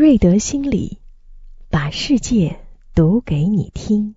[0.00, 1.00] 瑞德心理，
[1.70, 2.60] 把世界
[2.94, 4.14] 读给你听。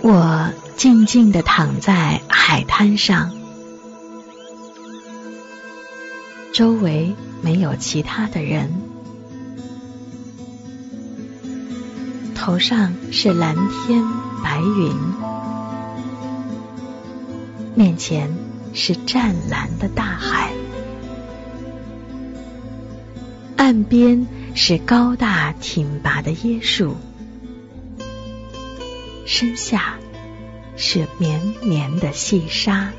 [0.00, 3.34] 我静静地躺在海滩上，
[6.52, 8.83] 周围没有其他的人，
[12.44, 14.04] 头上是蓝天
[14.42, 14.94] 白云，
[17.74, 18.36] 面前
[18.74, 20.52] 是湛蓝的大海，
[23.56, 26.96] 岸边是高大挺拔的椰树。
[29.24, 29.94] 身下
[30.76, 32.92] 是绵绵的细沙，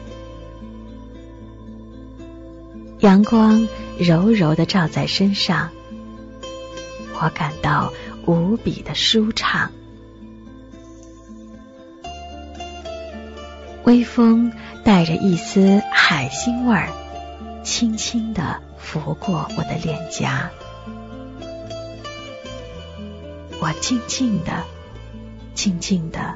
[2.98, 3.68] 阳光
[4.00, 5.70] 柔柔的照在身上，
[7.22, 7.94] 我感到
[8.26, 9.72] 无比的舒畅。
[13.84, 14.52] 微风
[14.84, 16.90] 带着一丝海腥味儿，
[17.64, 20.50] 轻轻的拂过我的脸颊，
[23.60, 24.64] 我静静的。
[25.54, 26.36] 静静的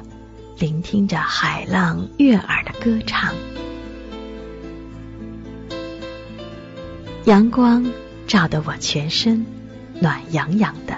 [0.58, 3.34] 聆听着海浪悦耳的歌唱，
[7.26, 7.84] 阳光
[8.26, 9.44] 照得我全身
[10.00, 10.96] 暖洋洋的，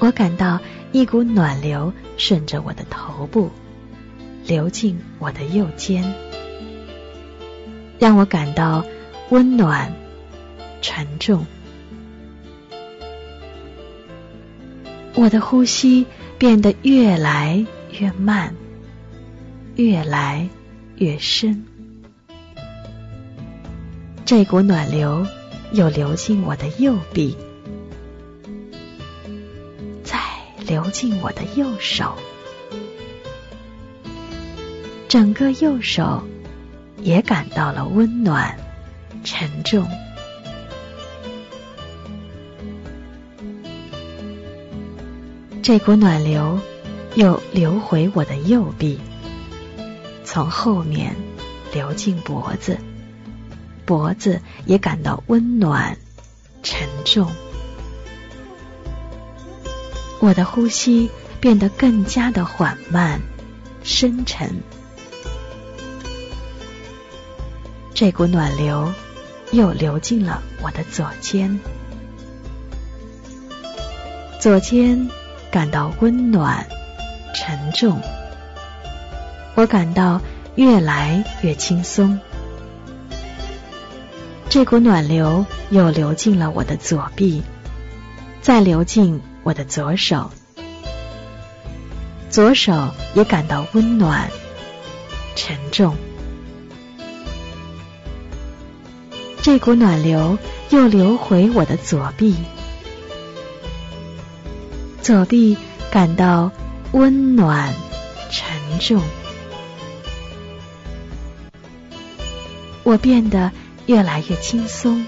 [0.00, 0.60] 我感到
[0.92, 3.50] 一股暖流顺着我的头部
[4.44, 6.14] 流进我的右肩，
[7.98, 8.84] 让我感到
[9.30, 9.92] 温暖
[10.80, 11.44] 沉重。
[15.14, 16.06] 我的呼吸
[16.38, 17.66] 变得越来
[17.98, 18.54] 越慢，
[19.74, 20.48] 越来
[20.96, 21.64] 越深。
[24.24, 25.26] 这股暖流
[25.72, 27.36] 又流进我的右臂，
[30.68, 32.14] 流进我的右手，
[35.08, 36.22] 整个右手
[36.98, 38.54] 也感到了温暖、
[39.24, 39.88] 沉重。
[45.62, 46.60] 这股暖流
[47.14, 49.00] 又流回我的右臂，
[50.22, 51.16] 从后面
[51.72, 52.76] 流进脖子，
[53.86, 55.96] 脖子也感到温暖、
[56.62, 57.26] 沉重。
[60.20, 63.20] 我的呼吸变得更加的缓慢、
[63.82, 64.62] 深沉。
[67.94, 68.92] 这股暖流
[69.52, 71.58] 又流进了我的左肩，
[74.40, 75.08] 左肩。
[75.50, 76.68] 感到温暖、
[77.34, 78.02] 沉重，
[79.54, 80.20] 我感到
[80.56, 82.20] 越来越轻松。
[84.50, 87.42] 这股暖流又流进了我的左臂，
[88.42, 90.30] 再流进我的左手，
[92.28, 94.30] 左手也感到温暖、
[95.36, 95.96] 沉重。
[99.40, 100.36] 这股暖流
[100.68, 102.36] 又流回我的左臂。
[105.00, 105.56] 左臂
[105.90, 106.52] 感到
[106.92, 107.72] 温暖、
[108.30, 109.02] 沉重，
[112.82, 113.50] 我变得
[113.86, 115.06] 越来越轻松，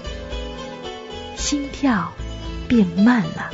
[1.37, 2.11] 心跳
[2.67, 3.51] 变慢了，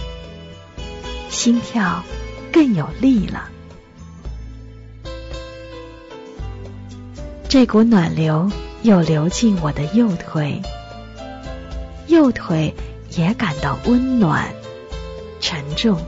[1.29, 2.03] 心跳
[2.51, 3.49] 更有力了。
[7.49, 8.51] 这股暖流
[8.81, 10.61] 又流进我的右腿，
[12.07, 12.73] 右腿
[13.11, 14.53] 也感到温暖、
[15.39, 15.99] 沉重。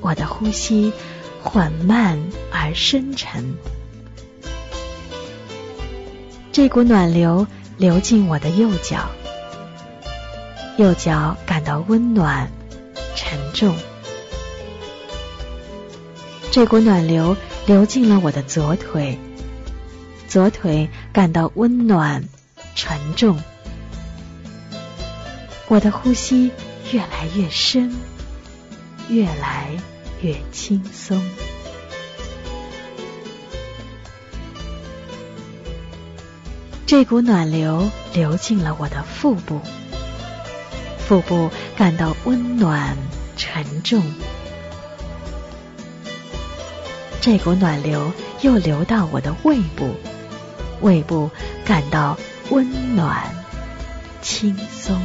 [0.00, 0.92] 我的呼吸
[1.42, 2.18] 缓慢
[2.52, 3.54] 而深沉，
[6.52, 7.46] 这股暖流
[7.76, 9.10] 流进我的右脚，
[10.76, 12.50] 右脚感到温暖
[13.52, 13.76] 重。
[16.50, 17.36] 这股暖流
[17.66, 19.18] 流进了我的左腿，
[20.28, 22.24] 左腿感到温暖
[22.74, 23.40] 沉重。
[25.68, 26.50] 我的呼吸
[26.92, 27.94] 越来越深，
[29.08, 29.68] 越来。
[30.24, 31.20] 越轻松，
[36.86, 39.60] 这股暖流流进了我的腹部，
[41.00, 42.96] 腹部感到温暖
[43.44, 44.00] 沉重。
[47.20, 49.96] 这股暖流又流到我的胃部，
[50.80, 51.28] 胃部
[51.64, 52.16] 感到
[52.50, 53.34] 温暖
[54.20, 54.96] 轻松。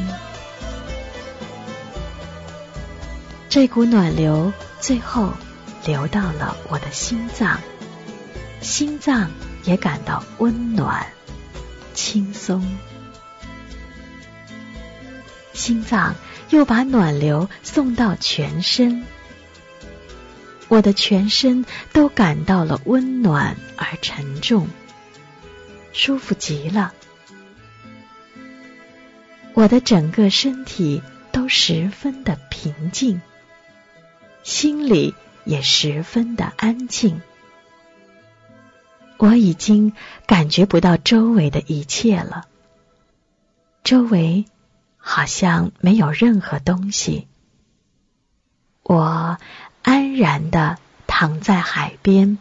[3.48, 4.52] 这股暖流。
[4.80, 5.32] 最后
[5.84, 7.58] 流到了我的心脏，
[8.60, 9.28] 心脏
[9.64, 11.04] 也感到温暖、
[11.94, 12.64] 轻松。
[15.52, 16.14] 心脏
[16.50, 19.04] 又把暖流送到全身，
[20.68, 24.68] 我的全身都感到了温暖而沉重，
[25.92, 26.94] 舒服极了。
[29.54, 31.02] 我的整个身体
[31.32, 33.20] 都十分的平静，
[34.42, 35.14] 心里
[35.44, 37.20] 也十分的安静。
[39.16, 39.92] 我已经
[40.26, 42.46] 感觉不到周围的一切了，
[43.82, 44.44] 周围
[45.10, 47.28] 好像没有任何东西。
[48.82, 49.38] 我
[49.80, 50.76] 安然的
[51.06, 52.36] 躺在海边，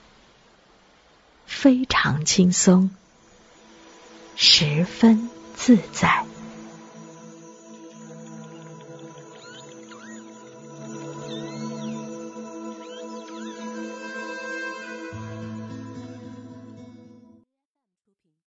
[1.45, 2.91] 非常轻松，
[4.35, 6.26] 十分自在。